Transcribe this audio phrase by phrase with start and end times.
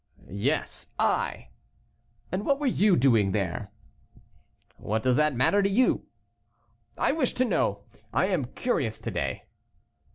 [0.27, 1.49] "Yes, I."
[2.31, 3.69] "And what were you doing there?"
[4.77, 6.07] "What does that matter to you?"
[6.97, 9.43] "I wish to know; I am curious to day."